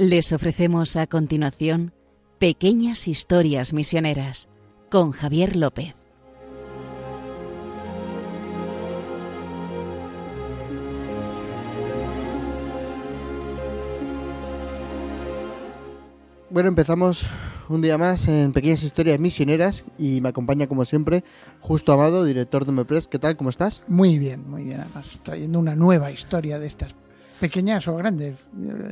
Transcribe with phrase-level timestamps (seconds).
[0.00, 1.92] Les ofrecemos a continuación
[2.38, 4.48] Pequeñas Historias Misioneras
[4.92, 5.92] con Javier López.
[16.50, 17.26] Bueno, empezamos
[17.68, 21.24] un día más en Pequeñas Historias Misioneras y me acompaña como siempre
[21.58, 23.08] Justo Amado, director de Mepress.
[23.08, 23.36] ¿Qué tal?
[23.36, 23.82] ¿Cómo estás?
[23.88, 24.80] Muy bien, muy bien.
[24.80, 26.94] Además, trayendo una nueva historia de estas
[27.40, 28.36] pequeñas o grandes,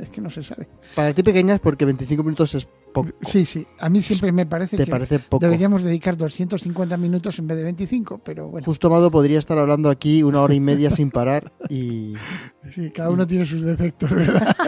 [0.01, 0.67] es que no se sabe.
[0.95, 3.09] Para ti pequeñas porque 25 minutos es poco.
[3.25, 3.65] Sí, sí.
[3.79, 5.43] A mí siempre me parece ¿Te que parece poco?
[5.45, 9.89] deberíamos dedicar 250 minutos en vez de 25, pero bueno, Justo Amado podría estar hablando
[9.89, 12.13] aquí una hora y media sin parar y...
[12.73, 14.55] sí, cada uno tiene sus defectos, ¿verdad?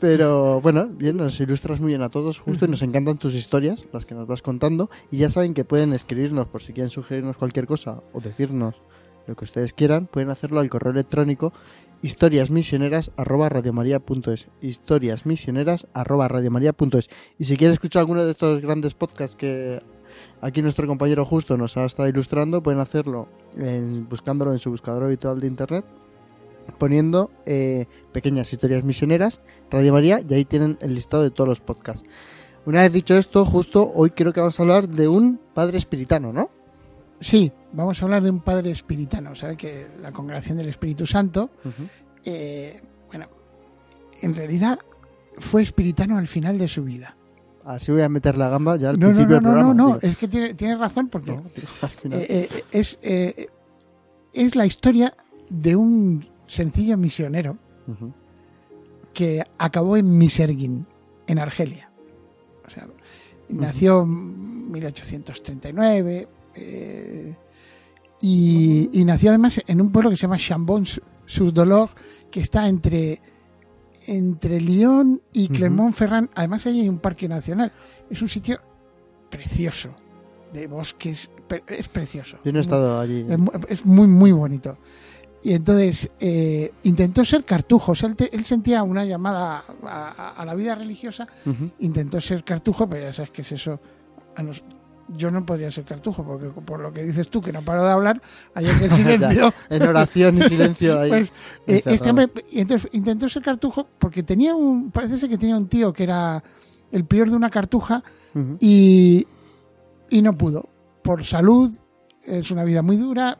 [0.00, 3.86] Pero bueno, bien, nos ilustras muy bien a todos, justo, y nos encantan tus historias,
[3.92, 7.36] las que nos vas contando, y ya saben que pueden escribirnos por si quieren sugerirnos
[7.36, 8.82] cualquier cosa o decirnos
[9.26, 11.52] lo que ustedes quieran, pueden hacerlo al correo electrónico
[12.02, 17.10] historiasmisioneras@radiomaria.es, historiasmisioneras@radiomaria.es.
[17.38, 19.80] Y si quieren escuchar alguno de estos grandes podcasts que
[20.40, 25.04] aquí nuestro compañero justo nos ha estado ilustrando, pueden hacerlo en- buscándolo en su buscador
[25.04, 25.84] habitual de internet
[26.78, 31.60] poniendo eh, pequeñas historias misioneras, Radio María, y ahí tienen el listado de todos los
[31.60, 32.08] podcasts.
[32.66, 36.32] Una vez dicho esto, justo hoy creo que vamos a hablar de un padre espiritano,
[36.32, 36.50] ¿no?
[37.20, 39.56] Sí, vamos a hablar de un padre espiritano, ¿sabe?
[39.56, 41.50] Que la congregación del Espíritu Santo,
[42.24, 43.26] eh, bueno,
[44.20, 44.78] en realidad
[45.38, 47.16] fue espiritano al final de su vida.
[47.64, 49.74] Así voy a meter la gamba ya al No, no, principio no, del no, no,
[49.74, 49.74] programa.
[49.74, 50.12] no, digo.
[50.12, 51.44] es que tiene, tiene razón porque No,
[51.82, 52.20] al final.
[52.20, 52.98] Eh, eh, es,
[54.32, 55.14] es la historia
[55.48, 57.56] de un sencillo misionero
[59.14, 60.86] que acabó en Misergin,
[61.26, 61.90] en Argelia.
[62.66, 62.88] O sea,
[63.48, 67.36] nació en 1839 eh,
[68.22, 71.90] y, y nació además en un pueblo que se llama Chambon-sur-Dolor,
[72.30, 73.20] que está entre,
[74.06, 75.48] entre Lyon y.
[75.48, 76.30] Clermont-Ferrand.
[76.34, 77.72] Además, ahí hay un parque nacional.
[78.08, 78.60] Es un sitio
[79.30, 79.90] precioso,
[80.52, 81.30] de bosques,
[81.66, 82.38] es precioso.
[82.44, 83.26] Yo no he estado allí.
[83.28, 84.78] Es, mu- es muy, muy bonito.
[85.44, 87.92] Y entonces eh, intentó ser cartujo.
[87.92, 91.26] O sea, él, te- él sentía una llamada a, a- a la vida religiosa.
[91.80, 93.80] Intentó ser cartujo, pero ya sabes que es eso.
[94.36, 94.62] A nos-
[95.08, 97.90] yo no podría ser cartujo, porque por lo que dices tú, que no paro de
[97.90, 98.22] hablar,
[98.54, 99.52] hay en el silencio.
[99.68, 101.10] En oración y silencio ahí.
[101.10, 101.32] Pues,
[101.66, 105.68] eh, este hombre, entonces intentó ser cartujo porque tenía un, parece ser que tenía un
[105.68, 106.42] tío que era
[106.90, 108.02] el prior de una cartuja
[108.60, 109.26] y,
[110.10, 110.68] y no pudo.
[111.02, 111.70] Por salud,
[112.24, 113.38] es una vida muy dura,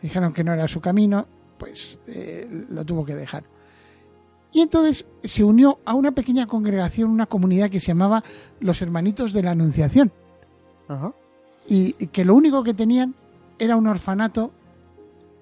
[0.00, 1.26] dijeron que no era su camino,
[1.58, 3.44] pues eh, lo tuvo que dejar.
[4.52, 8.22] Y entonces se unió a una pequeña congregación, una comunidad que se llamaba
[8.60, 10.12] los Hermanitos de la Anunciación,
[10.88, 11.12] Ajá.
[11.66, 13.14] y que lo único que tenían
[13.58, 14.52] era un orfanato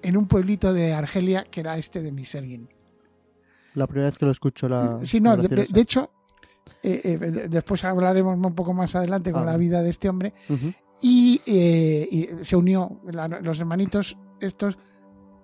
[0.01, 2.69] en un pueblito de Argelia que era este de Misergin.
[3.75, 4.99] La primera vez que lo escucho la.
[5.03, 6.11] Sí, no, de, hecho,
[6.83, 10.09] eh, eh, de- después hablaremos un poco más adelante con Ah, la vida de este
[10.09, 10.33] hombre,
[11.01, 14.77] y, eh, y se unió, la- los hermanitos estos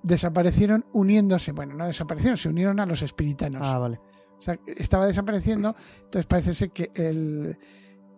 [0.03, 3.61] desaparecieron uniéndose, bueno, no desaparecieron, se unieron a los espiritanos.
[3.65, 3.99] Ah, vale.
[4.37, 7.57] O sea, estaba desapareciendo, entonces parece ser que el-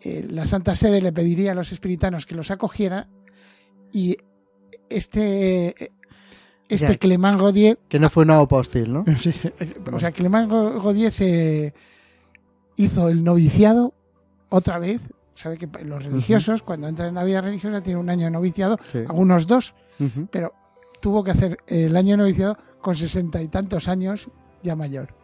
[0.02, 3.08] el- la Santa Sede le pediría a los espiritanos que los acogieran
[3.92, 4.18] y
[4.90, 5.70] este,
[6.70, 6.96] este Ya.
[6.98, 9.06] Clement Godier Que no fue una OPA hostil, ¿no?
[9.20, 9.32] Sí,
[9.92, 11.74] o sea, Clement Go- Godier se
[12.78, 13.94] hizo el noviciado
[14.50, 15.02] otra vez.
[15.34, 18.78] Sabe que los religiosos, cuando entran en la vida religiosa, tienen un año de noviciado,
[18.92, 19.00] Sí.
[19.00, 19.74] algunos dos,
[20.30, 20.54] pero
[21.00, 24.30] tuvo que hacer el año de noviciado con sesenta y tantos años
[24.62, 25.16] ya mayor.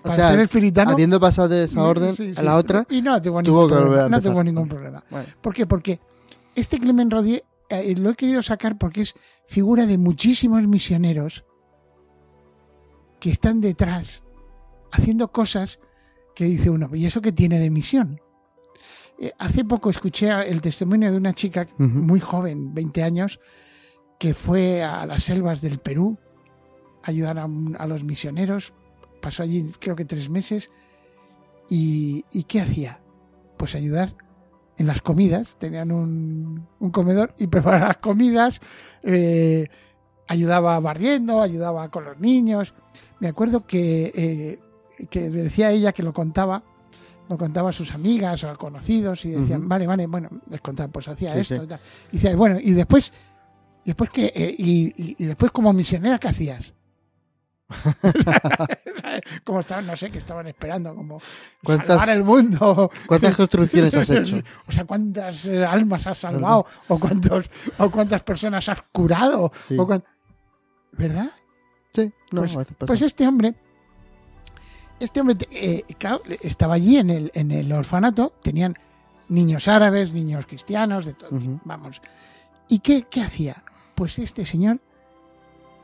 [0.00, 0.92] O Para sea, ser espiritano.
[0.92, 2.40] habiendo pasado de esa orden Sí, sí.
[2.40, 2.86] a la otra.
[2.90, 4.08] Y no tuvo ningún problema.
[4.08, 5.04] No tuvo ningún problema.
[5.10, 5.26] Bueno.
[5.40, 5.66] ¿Por qué?
[5.66, 6.00] Porque
[6.54, 9.14] este Clement Rodier eh, lo he querido sacar porque es
[9.46, 11.44] figura de muchísimos misioneros
[13.20, 14.22] que están detrás
[14.92, 15.78] haciendo cosas
[16.34, 18.20] que dice uno, ¿y eso qué tiene de misión?
[19.18, 23.38] Eh, hace poco escuché el testimonio de una chica muy joven, 20 años,
[24.18, 26.18] que fue a las selvas del Perú
[27.02, 28.72] a ayudar a los misioneros.
[29.20, 30.70] Pasó allí creo que tres meses.
[31.68, 33.00] ¿Y, y qué hacía?
[33.56, 34.14] Pues ayudar
[34.76, 35.56] en las comidas.
[35.58, 38.60] Tenían un, un comedor y preparar las comidas.
[39.02, 39.68] eh,
[40.28, 42.74] ayudaba barriendo, ayudaba con los niños.
[43.18, 46.62] Me acuerdo que, eh, que decía ella que lo contaba,
[47.28, 50.90] lo contaba a sus amigas o a conocidos y decían, vale, vale, bueno, les contaba,
[50.90, 51.62] pues hacía Sí, esto sí.
[51.62, 51.80] y tal.
[52.12, 53.12] Y decía, bueno, y después,
[53.84, 56.74] después que, eh, y, y- y después como misionera, ¿qué hacías?
[59.44, 61.20] como estaban, no sé, que estaban esperando, como
[61.64, 62.90] ¿Cuántas- salvar el mundo.
[63.06, 64.40] ¿Cuántas construcciones has hecho?
[64.68, 69.76] O sea, cuántas eh, almas has salvado, o cuántos, o cuántas personas has curado, Sí.
[69.78, 70.04] o cuán-
[70.92, 71.30] ¿verdad?
[71.94, 73.54] Sí, no, pues, pues este hombre
[75.00, 78.76] este hombre, eh, claro, estaba allí en el, en el orfanato, tenían
[79.30, 81.30] niños árabes, niños cristianos, de todo.
[81.64, 82.02] Vamos.
[82.68, 83.64] ¿Y qué, qué hacía?
[83.94, 84.78] Pues este señor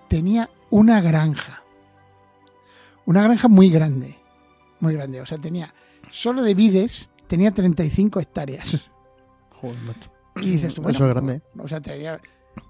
[0.09, 1.63] tenía una granja.
[3.07, 4.19] Una granja muy grande.
[4.81, 5.21] Muy grande.
[5.21, 5.73] O sea, tenía
[6.11, 8.91] solo de vides, tenía 35 hectáreas.
[9.51, 10.11] Joder, macho.
[10.37, 11.41] Y dices tú, bueno, Eso es grande.
[11.59, 12.21] O sea, tenía-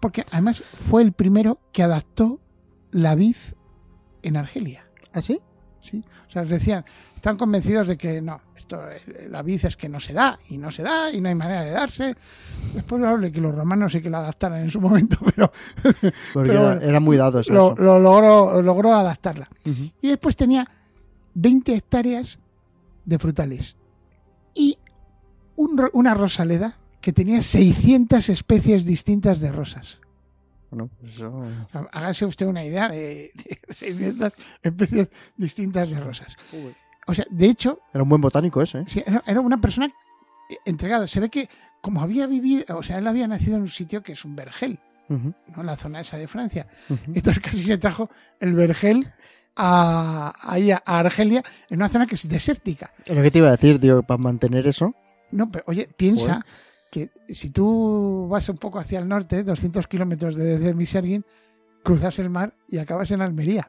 [0.00, 2.40] porque además fue el primero que adaptó
[2.92, 3.36] la vid
[4.22, 4.88] en Argelia.
[5.12, 5.40] ¿Ah, sí?
[5.86, 6.02] ¿Sí?
[6.28, 6.84] O sea, decían,
[7.14, 10.58] están convencidos de que no, esto, eh, la vid es que no se da, y
[10.58, 12.14] no se da, y no hay manera de darse.
[12.76, 15.52] Es probable que los romanos sí que la adaptaran en su momento, pero
[16.32, 17.52] Porque Pero bueno, muy dado eso.
[17.52, 19.48] lo, lo logró, logró adaptarla.
[20.00, 20.68] Y después tenía
[21.34, 22.38] 20 hectáreas
[23.04, 23.76] de frutales
[24.54, 24.78] y
[25.56, 30.00] un una rosaleda que tenía 600 especies distintas de rosas.
[30.70, 31.44] Bueno, pues eso...
[31.70, 34.32] Sea, Hágase usted una idea de, de 600
[34.62, 36.36] especies distintas de rosas.
[37.06, 38.84] O sea, de hecho, Era un buen botánico ese, ¿eh?
[38.86, 41.06] Sí, era una persona eh, entregada.
[41.06, 41.48] Se ve que
[41.80, 44.78] como había vivido, o sea, él había nacido en un sitio que es un vergel.
[45.08, 45.34] En
[45.64, 46.66] la zona esa de Francia.
[47.06, 48.10] Entonces casi se trajo
[48.40, 49.12] el vergel
[49.54, 52.90] a, ahí a, a Argelia, en una zona que es desértica.
[53.06, 54.96] Lo que te iba a decir, tío, para mantener eso.
[55.30, 56.44] No, pero oye, piensa
[56.90, 61.24] que si tú vas un poco hacia el norte, 200 kilómetros desde Miserguín,
[61.82, 63.66] cruzas el mar y acabas en Almería.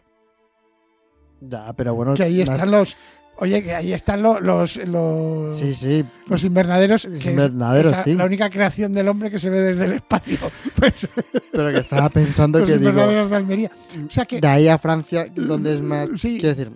[1.42, 2.14] Ya, pero bueno.
[2.16, 2.98] Que ahí más- están los...
[3.40, 6.04] Oye, que ahí están lo- los, los, Sí, sí.
[6.26, 7.06] los invernaderos.
[7.06, 8.16] invernaderos, sí.
[8.16, 10.38] La única creación del hombre que se ve desde el espacio.
[10.76, 11.08] Pues,
[11.52, 12.90] Pero que estaba pensando los que digo.
[12.90, 13.72] invernaderos de Almería.
[14.08, 14.42] O sea que...
[14.42, 16.10] De ahí a Francia, donde es más.
[16.18, 16.40] Sí.
[16.40, 16.72] Quiero decir,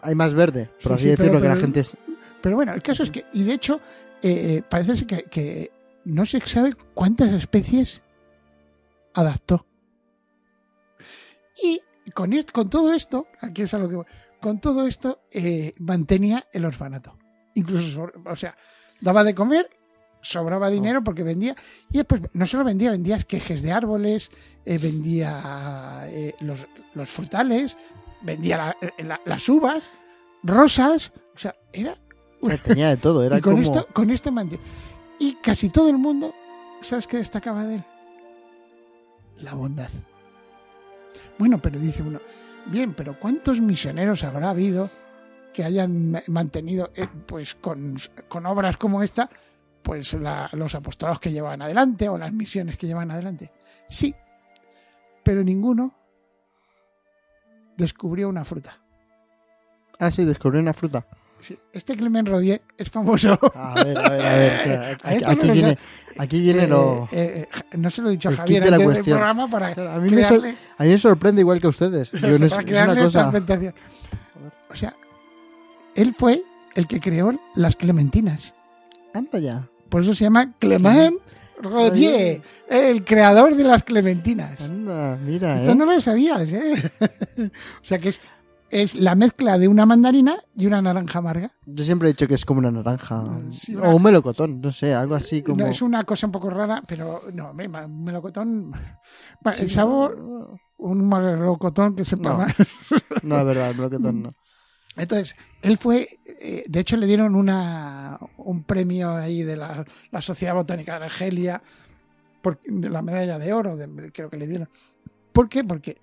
[0.00, 1.94] hay más verde, por Sí, así pero- decirlo, que la gente es.
[2.40, 3.26] Pero bueno, el caso es que...
[3.34, 3.78] Y de hecho,
[4.22, 5.70] eh, eh, parece que, que
[6.06, 8.02] no se sabe cuántas especies
[9.12, 9.66] adaptó.
[11.62, 11.80] Y
[12.12, 14.04] con, est- con todo esto, aquí es a lo que voy,
[14.40, 17.16] con todo esto eh, mantenía el orfanato.
[17.54, 18.56] Incluso, sobre- o sea,
[19.00, 19.68] daba de comer,
[20.20, 21.56] sobraba dinero porque vendía,
[21.90, 24.30] y después no solo vendía, vendía esquejes de árboles,
[24.64, 27.76] eh, vendía eh, los, los frutales,
[28.22, 29.90] vendía la- la- las uvas,
[30.42, 31.94] rosas, o sea, era...
[32.64, 33.62] Tenía de todo, era y con como.
[33.64, 34.64] esto, con esto mantenía.
[35.18, 36.34] Y casi todo el mundo,
[36.82, 37.84] ¿sabes qué destacaba de él?
[39.38, 39.90] La bondad.
[41.38, 42.20] Bueno, pero dice uno,
[42.66, 44.90] bien, pero ¿cuántos misioneros habrá habido
[45.52, 47.96] que hayan ma- mantenido, eh, pues con,
[48.28, 49.30] con obras como esta,
[49.82, 53.52] pues la- los apostolados que llevan adelante o las misiones que llevan adelante?
[53.88, 54.14] Sí,
[55.22, 55.94] pero ninguno
[57.76, 58.78] descubrió una fruta.
[59.98, 61.06] Ah, sí, descubrí una fruta.
[61.72, 63.38] Este Clement Rodier es famoso.
[63.54, 64.98] A ver, a ver, a ver.
[65.02, 65.78] A Aquí, esto aquí no viene,
[66.18, 67.08] aquí viene lo.
[67.12, 69.18] Eh, eh, no se lo he dicho a el Javier antes del cuestión.
[69.18, 72.12] programa para A mí, me a mí me sorprende igual que a ustedes.
[72.12, 73.74] Yo no es, para es crearle una esa cosa.
[74.70, 74.94] O sea,
[75.94, 76.42] él fue
[76.74, 78.54] el que creó las clementinas.
[79.14, 79.68] Anda ya.
[79.88, 81.16] Por eso se llama Clement
[81.62, 84.60] Rodier, el creador de las clementinas.
[84.62, 85.74] Anda, mira, Esto ¿eh?
[85.74, 86.90] no lo sabías, ¿eh?
[87.82, 88.20] o sea que es,
[88.82, 91.52] es la mezcla de una mandarina y una naranja amarga.
[91.66, 93.22] Yo siempre he dicho que es como una naranja.
[93.52, 95.56] Sí, una- O un melocotón, no sé, algo así como.
[95.58, 98.70] No, es una cosa un poco rara, pero no, un melocotón.
[98.70, 102.46] Bueno, Sí, el sabor, un melocotón que sepa No.
[103.22, 104.34] No, es verdad, el melocotón no.
[104.96, 106.08] Entonces, él fue,
[106.40, 111.04] eh, de hecho le dieron una, un premio ahí de la, la Sociedad Botánica de
[111.04, 111.62] Argelia,
[112.40, 114.68] por, de la medalla de oro, de- creo que le dieron.
[115.32, 115.64] ¿Por qué?
[115.64, 115.98] Porque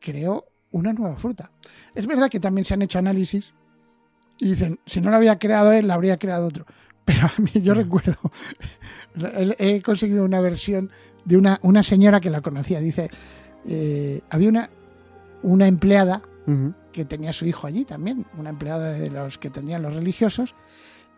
[0.00, 1.50] creó una nueva fruta.
[1.94, 3.52] Es verdad que también se han hecho análisis
[4.38, 6.66] y dicen, si no lo había creado él, la habría creado otro.
[7.04, 8.16] Pero a mí yo recuerdo,
[9.58, 10.90] he conseguido una versión
[11.24, 12.80] de una, una señora que la conocía.
[12.80, 13.10] Dice,
[13.66, 14.70] eh, había una,
[15.42, 16.22] una empleada
[16.92, 20.54] que tenía su hijo allí también, una empleada de los que tenían los religiosos,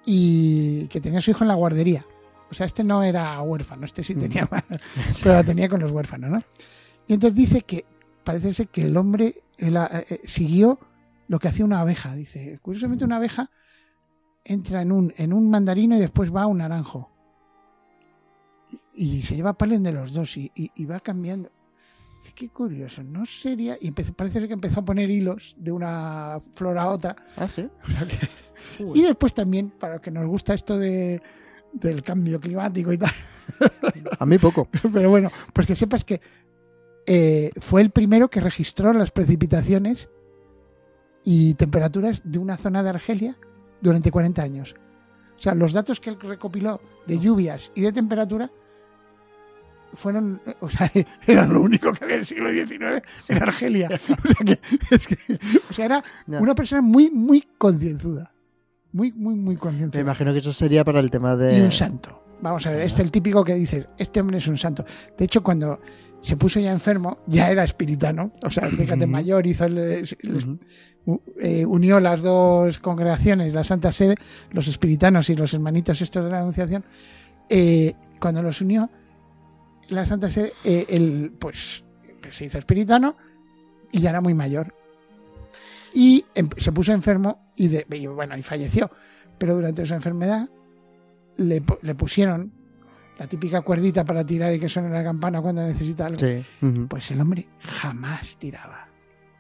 [0.05, 2.05] y que tenía su hijo en la guardería.
[2.51, 4.65] O sea, este no era huérfano, este sí tenía más,
[5.23, 6.43] pero la tenía con los huérfanos, ¿no?
[7.07, 7.85] Y entonces dice que
[8.23, 10.79] parece ser que el hombre él, eh, eh, siguió
[11.29, 12.15] lo que hacía una abeja.
[12.15, 13.51] Dice, curiosamente una abeja
[14.45, 17.11] entra en un, en un mandarino y después va a un naranjo.
[18.95, 21.51] Y, y se lleva palen de los dos y, y- y va cambiando.
[22.23, 23.77] Dice, qué curioso, no sería...
[23.81, 27.17] Y empezó- parece ser que empezó a poner hilos de una flor a otra.
[27.37, 27.69] Ah, sí.
[27.87, 28.29] O sea que-
[28.83, 28.99] Uy.
[29.01, 31.21] y después también, para los que nos gusta esto de,
[31.73, 33.11] del cambio climático y tal,
[34.19, 34.69] A mí poco.
[34.93, 36.21] pero bueno, pues que sepas que
[37.07, 40.09] eh, fue el primero que registró las precipitaciones
[41.25, 43.37] y temperaturas de una zona de Argelia
[43.81, 44.75] durante 40 años.
[45.37, 48.51] O sea, los datos que él recopiló de lluvias y de temperatura
[49.95, 50.91] fueron, o sea,
[51.27, 53.89] era lo único que había en el siglo XIX en Argelia.
[53.95, 55.39] O sea, que, es que-
[55.71, 58.33] o sea, era una persona muy, muy concienzuda.
[58.93, 60.01] Muy, muy, muy Me concienzuda.
[60.01, 61.59] imagino que eso sería para el tema de.
[61.59, 62.21] Y un santo.
[62.41, 64.85] Vamos a ver, este es el típico que dices, este hombre es un santo.
[65.17, 65.81] De hecho, cuando
[66.25, 68.33] se puso ya enfermo, ya era espiritano.
[68.45, 70.59] O sea, fíjate, mayor, hizo el- el-
[71.41, 74.15] eh, unió las dos congregaciones, la Santa Sede,
[74.51, 76.85] los espiritanos y los hermanitos estos de la Anunciación.
[77.51, 78.89] eh, cuando los unió,
[79.91, 81.85] la Santa Sede, eh, él, pues
[82.31, 83.17] se hizo espiritano
[83.93, 84.75] y ya era muy mayor.
[85.93, 88.91] Y em- se puso enfermo y, de- y bueno, y falleció.
[89.37, 90.49] Pero durante su enfermedad
[91.37, 92.51] le, le pusieron
[93.19, 96.19] la típica cuerdita para tirar y que suene la campana cuando necesita algo.
[96.21, 96.45] Sí.
[96.89, 98.89] Pues el hombre jamás tiraba.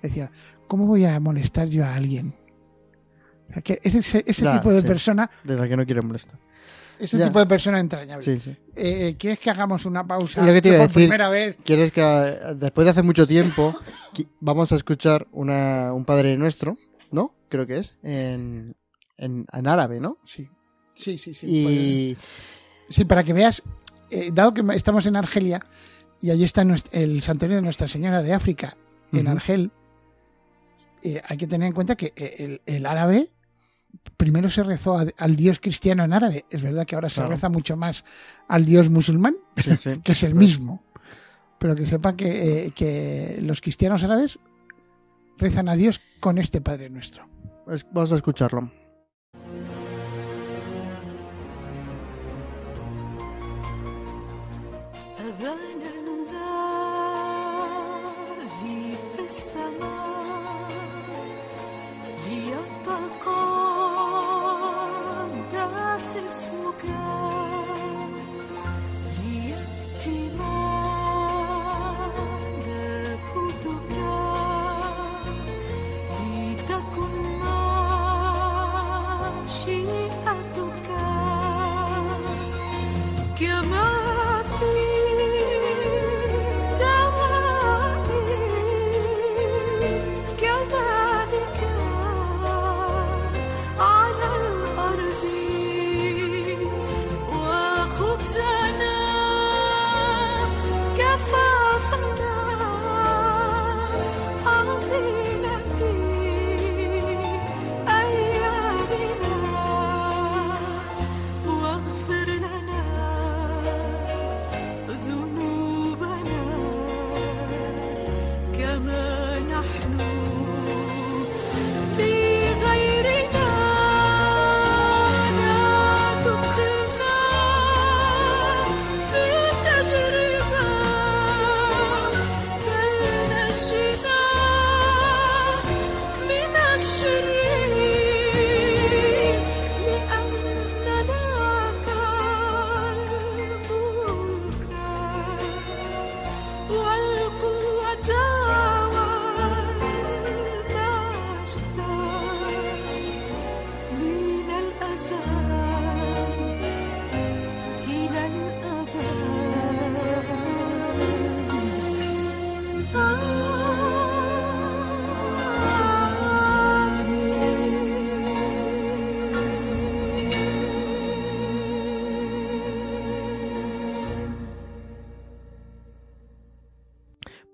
[0.02, 0.30] Decía,
[0.68, 2.34] ¿cómo voy a molestar yo a alguien?
[3.50, 4.86] O sea, que ese, ese Ya, tipo de sí.
[4.86, 6.38] persona, De la que no quiere molestar.
[6.98, 7.26] ese Ya.
[7.26, 8.22] tipo de persona entrañable.
[8.24, 8.56] Sí, sí.
[8.76, 10.44] Eh, ¿Quieres que hagamos una pausa?
[10.44, 11.02] Lo que te iba a por decir.
[11.08, 11.56] primera vez.
[11.64, 13.74] ¿Quieres que eh, después de hace mucho tiempo
[14.40, 16.76] vamos a escuchar una, un Padre Nuestro,
[17.10, 17.34] ¿no?
[17.48, 18.76] Creo que es, en,
[19.16, 20.18] en, en árabe, ¿no?
[20.24, 20.48] Sí,
[20.94, 21.34] sí, sí.
[21.34, 22.16] sí, y
[22.88, 23.62] sí, para que veas,
[24.10, 25.64] eh, dado que estamos en Argelia
[26.20, 26.62] y allí está
[26.92, 28.76] el santuario de Nuestra Señora de África,
[29.12, 29.28] en.
[29.28, 29.70] Argel,
[31.02, 33.28] eh, hay que tener en cuenta que eh, el, el árabe
[34.16, 36.44] primero se rezó a- al dios cristiano en árabe.
[36.50, 38.04] Es verdad que ahora se reza mucho más
[38.48, 40.00] al dios musulmán, sí, sí.
[40.04, 40.82] que es el mismo.
[41.58, 44.38] Pero que sepan que, eh, que los cristianos árabes
[45.38, 47.28] rezan a Dios con este Padre Nuestro.
[47.68, 48.70] Es- Vamos a escucharlo.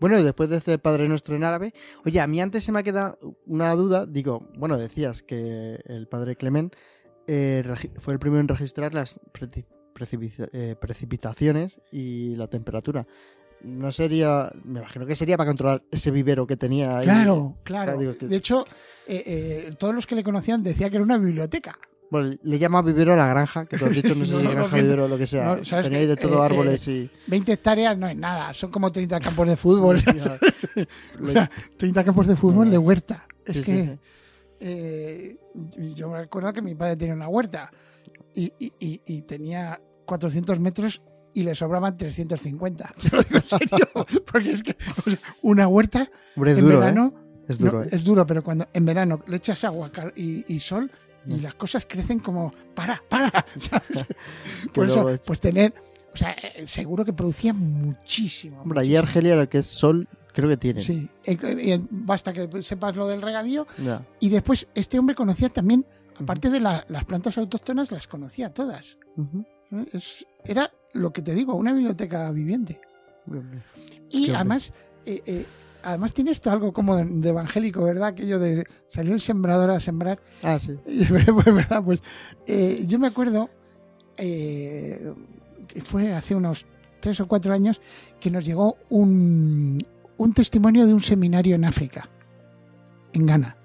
[0.01, 1.73] Bueno, y después de este Padre Nuestro en árabe,
[2.05, 4.07] oye, a mí antes se me ha quedado una duda.
[4.07, 6.75] Digo, bueno, decías que el Padre Clement
[7.27, 7.63] eh,
[7.99, 9.21] fue el primero en registrar las
[10.53, 13.07] eh, precipitaciones y la temperatura.
[13.63, 17.05] No sería, me imagino que sería para controlar ese vivero que tenía ahí.
[17.05, 17.99] Claro, claro.
[17.99, 18.65] Digo que- De hecho,
[19.07, 21.79] eh, todos los que le conocían decían que era una biblioteca.
[22.11, 24.51] Bueno, le llama vivero a la granja, que tú has dicho, no sé si no,
[24.51, 25.57] granja, no, vivero o lo que sea.
[25.57, 27.09] no, que, de todo eh, árboles y...
[27.29, 30.01] 20 hectáreas no es nada, son como 30 campos de fútbol.
[30.17, 30.39] Ya,
[31.21, 33.27] lo- 30 campos de fútbol de huerta.
[33.45, 33.99] Es sí, que sí.
[34.61, 35.37] eh,
[35.95, 37.71] yo me acuerdo que mi padre tenía una huerta
[38.35, 41.03] y, y- y- y tenía 400 metros
[41.33, 42.95] y le sobraban 350.
[43.01, 43.89] Te lo digo en serio,
[44.31, 44.77] porque es que
[45.07, 46.81] o sea, una huerta Hombre, en duro, ¿eh?
[46.81, 47.15] verano
[47.47, 47.89] Es duro, no, ¿eh?
[47.93, 50.91] es duro, pero cuando en verano le echas agua y sol
[51.27, 51.43] y Mm.
[51.43, 53.31] las cosas crecen como para, para.
[54.75, 55.75] Por eso, es- pues tener,
[56.13, 58.63] o sea, eh, seguro que producía muchísimo.
[58.63, 58.97] Hombre, allí.
[58.97, 60.81] Argelia, lo que es sol, creo que tiene.
[60.83, 63.67] Sí, Eh, eh, basta que sepas lo del regadío
[64.21, 65.85] y después este hombre conocía también,
[66.19, 68.97] aparte de la- las plantas autóctonas, las conocía todas.
[69.73, 69.85] ¿eh?
[69.93, 72.81] Es- era lo que te digo, una biblioteca viviente.
[74.11, 74.73] Y Qué además,
[75.07, 75.47] eh, eh,
[75.83, 78.09] además tiene esto algo como de, de evangélico, ¿verdad?
[78.09, 80.21] Aquello de salió el sembrador a sembrar.
[80.43, 80.79] Ah, sí.
[81.09, 81.83] Pues, ¿verdad?
[81.85, 82.01] Pues,
[82.47, 83.51] eh, yo me acuerdo
[84.17, 85.13] eh,
[85.69, 86.67] que fue hace unos
[87.01, 87.81] tres o cuatro años
[88.21, 89.79] que nos llegó un,
[90.17, 92.09] un testimonio de un seminario en África,
[93.13, 93.57] en Ghana.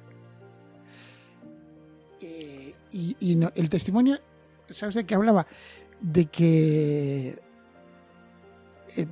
[2.22, 4.20] Eh, y y no- el testimonio,
[4.70, 5.46] ¿sabes de qué hablaba?
[6.02, 7.38] De que,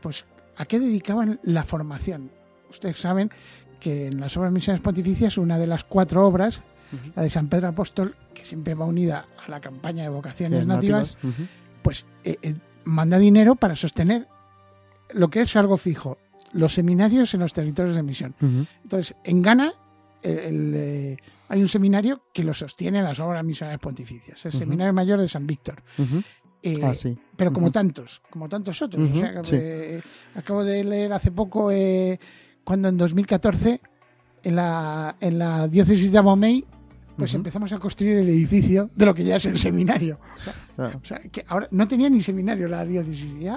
[0.02, 2.32] pues, ¿a qué dedicaban la formación?
[2.74, 3.32] Ustedes saben
[3.80, 6.62] que en las obras misiones pontificias, una de las cuatro obras,
[7.15, 10.65] la de San Pedro Apóstol, que siempre va unida a la campaña de vocaciones Sí,
[10.68, 11.18] nativas,
[11.82, 14.27] pues eh, eh, manda dinero para sostener
[15.13, 16.18] lo que es algo fijo,
[16.51, 18.36] los seminarios en los territorios de misión.
[18.84, 19.74] Entonces, en Ghana
[20.22, 21.18] el- el, eh,
[21.50, 24.51] hay un seminario que lo sostiene las obras misionales pontificias, el.
[24.53, 25.82] Seminario Mayor de San Víctor.
[26.65, 27.18] Eh, Ah, sí.
[27.36, 29.03] pero como tantos, como tantos otros.
[29.10, 29.56] Ujú, O sea, que, sí.
[29.60, 30.01] eh,
[30.36, 32.18] acabo de leer hace poco eh,
[32.63, 33.82] cuando en 2014
[34.43, 36.65] en la, en la diócesis de Abomey
[37.15, 40.20] pues empezamos a construir el edificio de lo que ya es el seminario.
[40.75, 41.00] Claro.
[41.01, 43.55] O sea, que ahora no tenía ni seminario la diócesis ya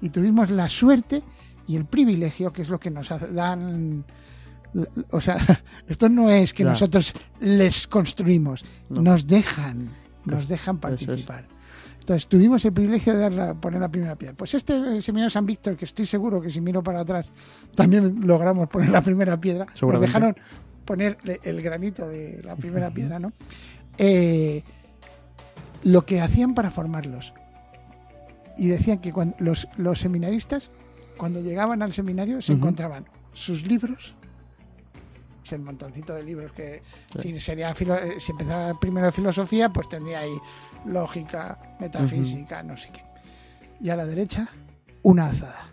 [0.00, 1.22] y tuvimos la suerte
[1.66, 4.04] y el privilegio que es lo que nos dan
[5.10, 5.36] o sea
[5.88, 9.02] esto no es que nosotros les construimos No.
[9.02, 9.90] nos dejan
[10.24, 11.46] nos dejan participar
[12.06, 15.44] entonces tuvimos el privilegio de dar la- poner la primera piedra pues este seminario San
[15.44, 17.26] Víctor que estoy seguro que si miro para atrás
[17.74, 19.66] también logramos poner la primera piedra.
[20.00, 20.36] Nos dejaron
[20.84, 23.32] poner el granito de la primera piedra no
[23.98, 24.62] Eh,
[25.82, 27.32] lo que hacían para formarlos.
[28.58, 30.70] Y decían que cuando los, los seminaristas,
[31.16, 34.15] cuando llegaban al seminario, se encontraban sus libros,
[35.52, 36.82] el montoncito de libros que
[37.20, 37.32] Sí.
[37.32, 40.36] si sería filo- eh, si empezaba primero filosofía, pues tendría ahí
[40.84, 43.02] lógica, metafísica, no sé qué.
[43.82, 44.48] Y a la derecha,
[45.02, 45.72] una azada.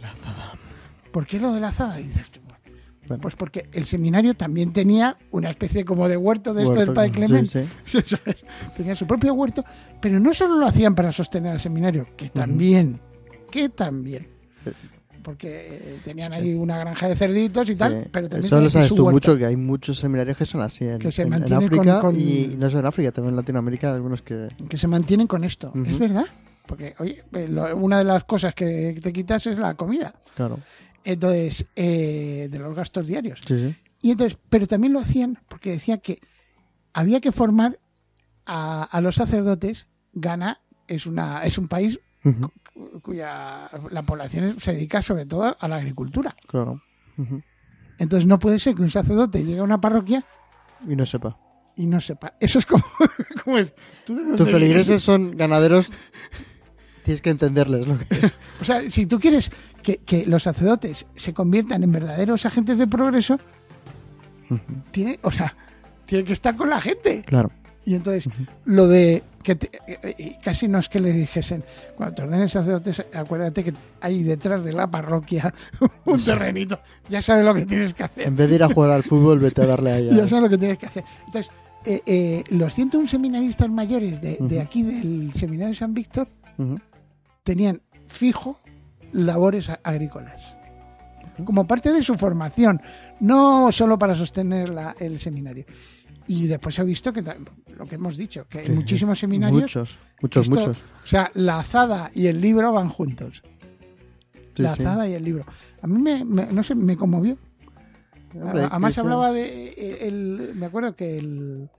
[0.00, 0.52] La azada.
[1.12, 1.96] ¿Por qué lo de la azada?
[1.96, 2.30] Dices
[3.06, 3.20] bueno.
[3.20, 7.10] Pues porque el seminario también tenía una especie como de huerto de esto del Padre
[7.10, 7.46] Clement.
[7.50, 8.00] sí, sí.
[8.06, 8.36] ¿sabes?
[8.74, 9.62] Tenía su propio huerto,
[10.00, 12.98] pero no solo lo hacían para sostener el seminario, que también,
[13.50, 14.28] que también.
[15.24, 18.08] Porque eh, tenían ahí una granja de cerditos y tal, Sí.
[18.12, 20.98] pero también Eso lo sabes tú mucho, que hay muchos seminarios que son así en,
[21.00, 23.88] Que se en- en con- África con- y no solo en África, también en Latinoamérica
[23.88, 24.48] hay algunos que...
[24.68, 25.72] que se mantienen con esto.
[25.86, 26.26] Es verdad.
[26.66, 30.14] Porque, oye, eh, lo- una de las cosas que te quitas es la comida.
[30.36, 30.60] Claro,
[31.02, 33.40] Entonces, eh, de los gastos diarios.
[33.46, 33.76] sí, sí.
[34.02, 36.20] Y entonces, pero también lo hacían porque decían que
[36.92, 37.78] había que formar
[38.44, 39.86] a, a los sacerdotes.
[40.12, 41.98] Ghana es una es un país
[43.02, 46.34] cuya la población se dedica sobre todo a la agricultura.
[46.46, 46.82] Claro.
[47.98, 50.24] Entonces no puede ser que un sacerdote llegue a una parroquia
[50.88, 51.38] Y no sepa.
[51.76, 52.34] y no sepa.
[52.40, 52.84] Eso es como,
[53.44, 53.72] como es.
[54.04, 55.92] ¿Tú de dónde Tus feligreses son ganaderos,
[57.04, 58.06] tienes que entenderles lo que...
[58.60, 59.50] O sea, si tú quieres
[59.82, 63.38] que, que los sacerdotes se conviertan en verdaderos agentes de progreso,
[64.90, 65.56] tiene, o sea,
[66.06, 67.22] tiene que estar con la gente.
[67.26, 67.50] Claro.
[67.84, 68.28] Y entonces,
[68.64, 71.62] lo de que te- eh, eh, casi no es que le dijesen,
[71.96, 75.54] cuando te ordenes sacerdotes, acuérdate que hay detrás de la parroquia
[76.06, 76.80] un terrenito.
[77.08, 78.26] Ya sabes lo que tienes que hacer.
[78.26, 80.48] En vez de ir a jugar al fútbol, vete a darle ahí Ya sabes lo
[80.48, 81.04] que tienes que hacer.
[81.26, 81.52] Entonces,
[81.84, 86.26] eh, eh, los 101 seminaristas mayores de, aquí del Seminario de San Víctor
[87.42, 88.58] tenían fijo
[89.12, 90.56] labores agrícolas.
[91.44, 92.80] Como parte de su formación,
[93.20, 95.64] no solo para sostener la- el seminario.
[96.26, 99.98] Y después ha visto que lo que hemos dicho, que Sí, en muchísimos seminarios, Muchos,
[100.22, 100.76] muchos, esto- muchos.
[101.04, 103.42] o sea, la azada y el libro van juntos.
[104.56, 104.82] Sí, la sí.
[104.82, 105.44] azada y el libro.
[105.82, 107.36] A mí me, me- no sé, me conmovió.
[108.34, 111.70] Hombre, Además hablaba de eh, el, me acuerdo que el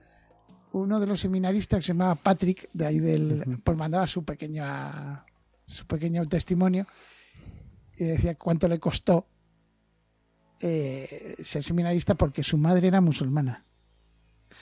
[0.71, 3.60] uno de los seminaristas que se llamaba Patrick de ahí del Ujú.
[3.63, 5.25] pues mandaba su pequeña
[5.67, 6.86] su pequeño testimonio
[7.97, 9.25] y decía cuánto le costó
[10.62, 13.65] eh, ser seminarista porque su madre era musulmana.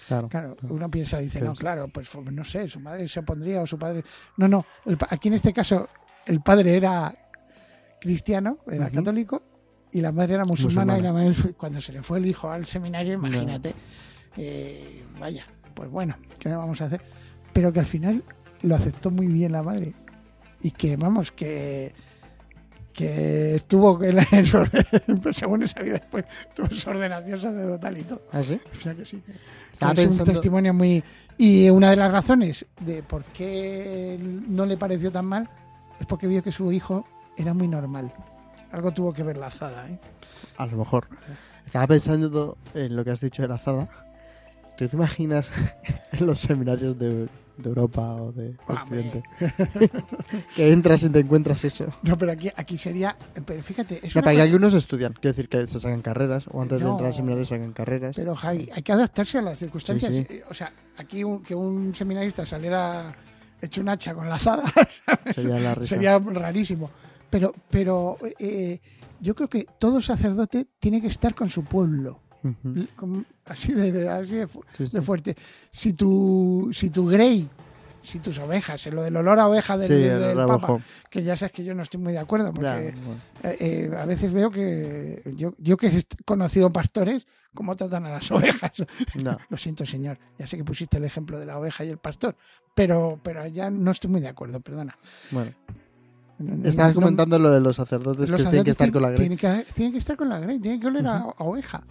[0.07, 0.27] Claro.
[0.29, 3.65] Claro, uno piensa, dice, no, claro, pues fue- no sé, su madre se opondría o
[3.67, 4.03] su padre.
[4.37, 5.87] No, no, el aquí en este caso
[6.25, 7.13] el padre era
[8.01, 9.41] cristiano, era católico,
[9.91, 10.99] y la madre era musulmana, Musulmana.
[10.99, 13.73] y la madre, cuando se le fue el hijo al seminario, imagínate,
[14.37, 17.01] eh, vaya, pues bueno, ¿qué le vamos a hacer?
[17.53, 18.23] Pero que al final
[18.61, 19.93] lo aceptó muy bien la madre.
[20.61, 21.93] Y que, vamos, que
[22.93, 26.25] que estuvo en la, en su orden- según esa vida después
[26.55, 28.21] tuvo su ordenación sacerdotal y todo.
[28.31, 28.59] ¿Ah, sí?
[28.79, 29.21] O sea que sí.
[29.71, 31.03] Estaba es un pensando- testimonio muy.
[31.37, 35.49] Y una de las razones de por qué no le pareció tan mal
[35.99, 38.13] es porque vio que su hijo era muy normal.
[38.71, 39.99] Algo tuvo que ver la azada, ¿eh?
[40.57, 41.07] A lo mejor.
[41.65, 43.87] Estaba pensando en lo que has dicho de la azada.
[44.77, 45.51] ¿Tú te imaginas
[46.11, 47.25] en los seminarios de,
[47.57, 48.55] de Europa o de.
[48.67, 49.23] Occidente?
[50.55, 51.85] que entras y te encuentras eso.
[52.01, 53.15] No, pero aquí, aquí sería.
[53.45, 56.01] Pero fíjate, es No, una para que cosa- algunos estudian, quiero decir que se sacan
[56.01, 58.15] carreras, o antes de entrar al seminario se sacan carreras.
[58.15, 60.11] Pero Javi, hay que adaptarse a las circunstancias.
[60.15, 60.33] Sí, sí.
[60.35, 63.13] Eh, O sea, aquí un- que un seminarista saliera
[63.61, 64.63] hecho un hacha con la azada
[65.35, 65.95] Sería la risa.
[65.95, 66.89] sería rarísimo.
[67.29, 68.79] Pero, pero eh,
[69.21, 72.19] yo creo que todo sacerdote tiene que estar con su pueblo.
[73.45, 74.91] Así de, así de, fu- Sí, sí.
[74.93, 75.35] de fuerte.
[75.71, 77.49] Si tu, si tu grey,
[78.01, 79.87] si tus ovejas, en lo del olor a oveja del,
[80.31, 80.35] Sí.
[80.47, 80.77] Papa,
[81.09, 83.21] que ya sabes que yo no estoy muy de acuerdo, porque Ya, bueno.
[83.43, 88.09] eh, eh, a veces veo que yo, yo que he conocido pastores, cómo tratan a
[88.09, 88.73] las ovejas.
[89.15, 89.37] No.
[89.49, 90.19] Lo siento, señor.
[90.37, 92.35] Ya sé que pusiste el ejemplo de la oveja y el pastor,
[92.75, 94.97] pero, pero ya no estoy muy de acuerdo, perdona.
[95.31, 95.82] Bueno, No- no-
[96.63, 99.19] estabas no- comentando lo de los sacerdotes los que tienen que estar con la grey.
[99.27, 101.83] tienen que, tienen que estar con la grey, tienen que oler a, a oveja.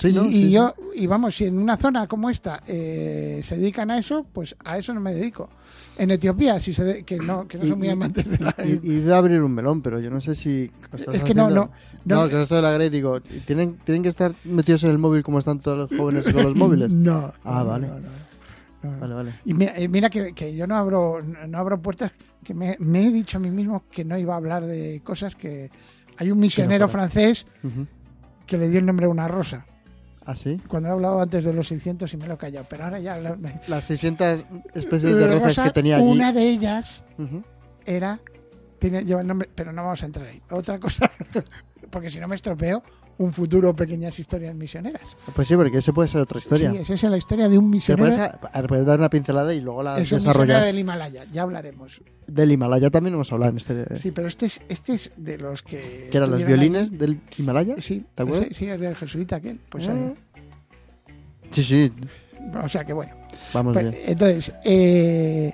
[0.00, 0.24] Sí, y, ¿no?
[0.24, 0.50] y Sí, sí.
[0.50, 4.56] yo, y vamos, si en una zona como esta eh, se dedican a eso, pues
[4.64, 5.48] a eso no me dedico.
[5.96, 8.52] En Etiopía, si se de- que no, que no Y- son muy amantes de la
[8.66, 10.68] Y, y a abrir un melón, pero yo no sé si.
[10.92, 11.70] estás Es que no, haciendo-
[12.04, 12.28] no, No, no.
[12.28, 15.38] que esto de la grey, digo, ¿tienen, ¿tienen que estar metidos en el móvil como
[15.38, 16.92] están todos los jóvenes con los móviles?
[16.92, 17.32] No.
[17.44, 17.86] Ah, no, vale.
[17.86, 18.08] no, no, no.
[19.00, 19.34] Vale, vale.
[19.44, 23.06] Y mira, eh, mira que, que yo no abro, no abro puertas, que me, me
[23.06, 25.70] he dicho a mí mismo que no iba a hablar de cosas que...
[26.16, 27.46] Hay un misionero francés
[28.46, 29.66] que le dio el nombre a una rosa.
[30.26, 30.60] ¿Ah, sí?
[30.68, 33.16] Cuando he hablado antes de los 600 y me lo he callado, pero ahora ya...
[33.38, 34.44] me- Las 600
[34.74, 36.06] especies de rosas Rosa, que tenía allí.
[36.06, 37.04] Una de ellas
[37.84, 38.20] era...
[38.78, 40.42] Tiene, lleva el nombre, pero no vamos a entrar ahí.
[40.50, 41.10] Otra cosa,
[41.94, 42.82] porque si no me estropeo,
[43.18, 45.00] un futuro pequeñas historias misioneras.
[45.34, 46.70] Pues sí, porque ese puede ser otra historia.
[46.72, 48.12] Sí, esa es la historia de un misionero.
[48.52, 50.64] a- puedes dar una pincelada y luego la Es desarrollas.
[50.64, 52.02] del Himalaya, ya hablaremos.
[52.26, 53.96] Del Himalaya también hemos hablado en este.
[53.98, 56.08] Sí, pero este es, este es de los que.
[56.10, 57.76] que eran los violines del Himalaya.
[57.80, 58.48] Sí, ¿Te acuerdas?
[58.48, 59.60] Sí, sí, es del jesuita aquel.
[59.68, 60.12] Pues Ah.
[61.52, 61.92] Sí, sí,
[62.62, 63.12] O sea que bueno.
[63.52, 63.98] vamos Pues, bien.
[64.06, 65.52] entonces, eh,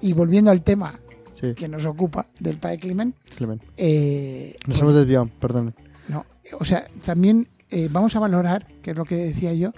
[0.00, 0.98] y volviendo al tema
[1.42, 3.60] Sí, que nos ocupa del Padre Climent, Clemen.
[3.76, 5.74] eh, Nos hemos desviado, perdón.
[6.08, 6.24] no,
[6.58, 9.72] o sea, también eh, vamos a valorar, que es lo que decía yo,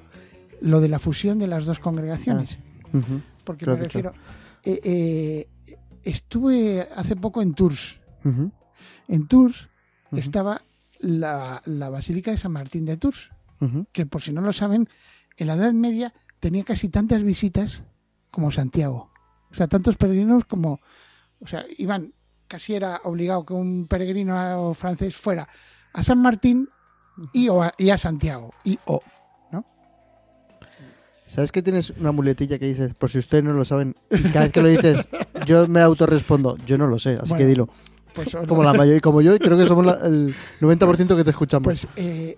[0.60, 2.58] lo de la fusión de las dos congregaciones.
[2.92, 3.20] Ujú.
[3.44, 4.12] porque me refiero.
[4.62, 5.48] eh, eh,
[6.04, 7.98] estuve hace poco en Tours.
[9.08, 9.68] En Tours
[10.12, 10.62] estaba
[11.00, 13.30] la, la Basílica de San Martín de Tours.
[13.92, 14.88] Que por si no lo saben,
[15.38, 17.82] en la Edad Media tenía casi tantas visitas
[18.30, 19.10] como Santiago.
[19.50, 20.80] O sea, tantos peregrinos como...
[21.44, 22.12] O sea, iban,
[22.48, 25.46] casi era obligado que un peregrino francés fuera
[25.92, 26.68] a San Martín
[27.32, 28.52] y, o a, y a Santiago.
[28.64, 29.02] Y o.
[31.26, 34.44] ¿Sabes que tienes una muletilla que dices, por si ustedes no lo saben, y cada
[34.44, 35.08] vez que lo dices,
[35.46, 37.68] yo me autorrespondo, yo no lo sé, así Bueno, que dilo.
[38.12, 41.64] Pues, Como la mayoría, como yo, creo que somos la- el 90% que te escuchamos.
[41.64, 42.36] Pues, eh,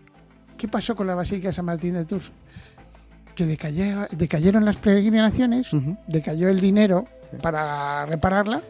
[0.57, 2.31] ¿qué pasó con la Basílica de San Martín de Tours?
[3.35, 5.97] Que decayó- decayeron las peregrinaciones, Ujú.
[6.07, 7.07] decayó el dinero
[7.43, 8.63] para repararla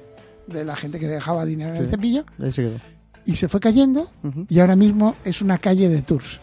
[0.47, 2.77] de la gente que dejaba dinero en el cepillo Ahí se quedó.
[3.25, 4.11] y se fue cayendo
[4.49, 6.41] y ahora mismo es una calle de Tours.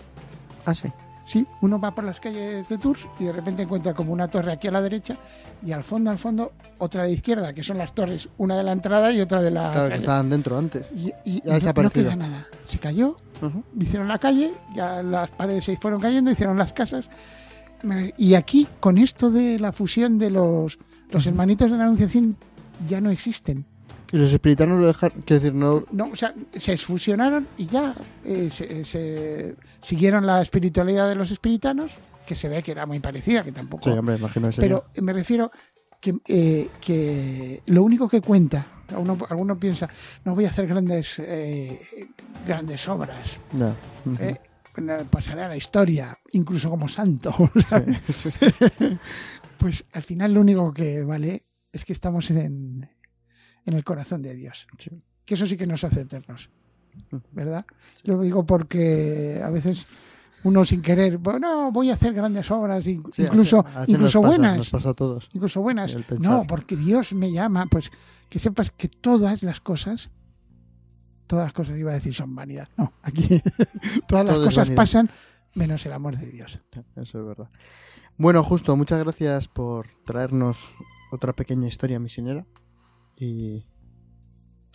[0.66, 0.90] Ah, sí.
[1.26, 4.52] Sí, uno va por las calles de Tours y de repente encuentra como una torre
[4.52, 5.18] aquí a la derecha
[5.66, 8.64] y al fondo, al fondo, otra a la izquierda, que son las torres, una de
[8.64, 10.86] la entrada y otra de la Claro, que estaban dentro antes.
[10.94, 12.46] Y, y- Ya ha no- no, queda nada.
[12.68, 13.16] Se cayó,
[13.80, 17.10] hicieron la calle, ya las paredes se fueron cayendo, hicieron las casas.
[18.18, 20.78] Y aquí, con esto de la fusión de los,
[21.10, 22.36] los hermanitos de la Anunciación,
[22.88, 23.66] ya no existen.
[24.12, 25.84] Y los espiritanos lo dejaron, quiero decir, no...
[25.92, 31.32] No, o sea, se fusionaron y ya eh, se, se siguieron la espiritualidad de los
[31.32, 31.94] espiritanos,
[32.26, 33.84] que se ve que era muy parecida, que tampoco.
[33.84, 35.52] Sí, hombre, imagino que pero me refiero
[36.00, 39.90] que, eh, que lo único que cuenta, uno, alguno piensa,
[40.26, 41.80] no voy a hacer grandes, eh,
[42.46, 43.76] grandes obras, No.
[45.10, 47.34] Pasaré a la historia, incluso como santo.
[48.14, 48.30] Sí.
[49.58, 52.90] pues al final lo único que vale es que estamos en,
[53.66, 54.68] en el corazón de Dios.
[54.78, 54.90] Sí.
[55.26, 56.50] Que eso sí que nos hace eternos.
[57.32, 57.66] ¿Verdad?
[58.04, 59.88] Yo lo digo porque a veces
[60.44, 64.28] uno sin querer, bueno, voy a hacer grandes obras, in- Sí, incluso, nos incluso pasa,
[64.30, 64.58] buenas.
[64.58, 65.30] Nos pasa a todos.
[65.34, 65.96] Incluso buenas.
[66.20, 67.66] No, porque Dios me llama.
[67.68, 67.92] Pues
[68.30, 70.12] que sepas que todas las cosas,
[71.26, 72.68] todas las cosas, iba a decir son vanidad.
[72.78, 73.42] No, aquí
[74.08, 75.10] todas las Todo cosas pasan
[75.56, 76.60] menos el amor de Dios.
[76.96, 77.50] Eso es verdad.
[78.18, 80.76] Bueno, justo, muchas gracias por traernos
[81.12, 82.46] otra pequeña historia misionera.
[83.24, 83.64] Y,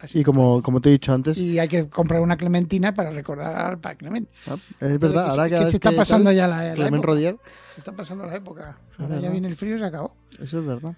[0.01, 3.11] Así y como, como te he dicho antes, Y hay que comprar una clementina para
[3.11, 4.29] recordar al Clement.
[4.47, 7.07] ah, es verdad, que, ahora que se está pasando tal, ya la, la Clement época.
[7.13, 7.37] Rodier,
[7.75, 8.79] Se está pasando la época.
[8.93, 10.15] Es Ahora ya viene el frío y se acabó.
[10.41, 10.95] eso es verdad.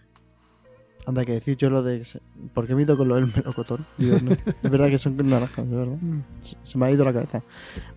[1.06, 2.06] Anda que decir yo lo de...
[2.52, 3.86] ¿Por qué mido con lo del melocotón?
[3.96, 4.32] Digo, no,
[4.62, 5.96] es verdad que son naranjas, de verdad.
[5.98, 6.20] Mm.
[6.62, 7.42] Se- me ha ido la cabeza.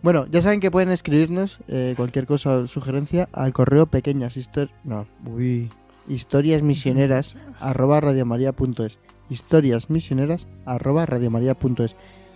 [0.01, 4.39] Bueno, ya saben que pueden escribirnos eh, cualquier cosa o sugerencia al correo pequeñas.
[4.85, 5.69] No, uy.
[6.07, 11.95] Historias misioneras arroba radiomaria.es Historias misioneras arroba radiomaria.es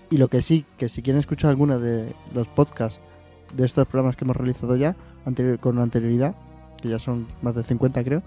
[0.09, 2.99] Y lo que sí, que si quieren escuchar alguno de los podcasts
[3.53, 4.95] de estos programas que hemos realizado ya
[5.25, 6.35] anterior, con anterioridad,
[6.81, 8.23] que ya son más de 50 creo,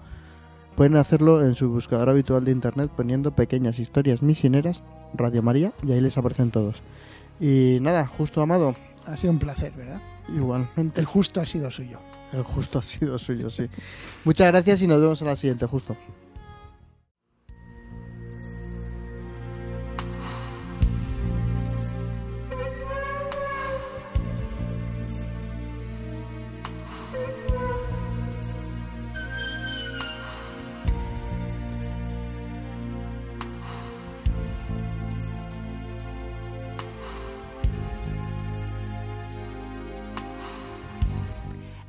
[0.75, 5.91] pueden hacerlo en su buscador habitual de internet poniendo pequeñas historias misioneras Radio María y
[5.91, 6.81] ahí les aparecen todos.
[7.39, 8.75] Y nada, justo amado,
[9.07, 9.99] Ha sido un placer, ¿verdad?
[10.33, 11.97] igualmente El justo ha sido suyo.
[12.31, 13.67] el justo ha sido suyo, sí.
[14.23, 15.97] Muchas gracias y nos vemos en la siguiente, justo.